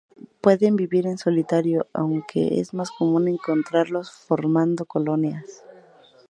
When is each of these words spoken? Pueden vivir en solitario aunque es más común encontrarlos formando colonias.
Pueden 0.41 0.77
vivir 0.77 1.05
en 1.05 1.19
solitario 1.19 1.85
aunque 1.93 2.59
es 2.59 2.73
más 2.73 2.89
común 2.89 3.27
encontrarlos 3.27 4.09
formando 4.09 4.85
colonias. 4.85 5.63